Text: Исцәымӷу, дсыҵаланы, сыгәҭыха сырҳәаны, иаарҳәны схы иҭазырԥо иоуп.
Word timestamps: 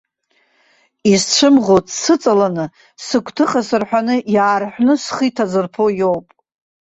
Исцәымӷу, 1.13 1.79
дсыҵаланы, 1.87 2.65
сыгәҭыха 3.05 3.61
сырҳәаны, 3.67 4.15
иаарҳәны 4.33 4.93
схы 5.03 5.23
иҭазырԥо 5.29 5.85
иоуп. 5.99 6.27